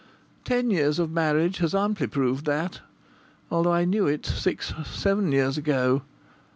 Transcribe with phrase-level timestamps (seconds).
[0.43, 2.81] Ten years of marriage has amply proved that,
[3.51, 6.01] though I knew it six seven years ago.